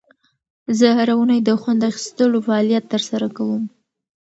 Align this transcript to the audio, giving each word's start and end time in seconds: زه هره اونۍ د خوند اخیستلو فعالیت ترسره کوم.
زه 0.77 0.87
هره 0.97 1.13
اونۍ 1.17 1.39
د 1.43 1.49
خوند 1.61 1.81
اخیستلو 1.91 2.37
فعالیت 2.47 2.85
ترسره 2.93 3.27
کوم. 3.37 3.63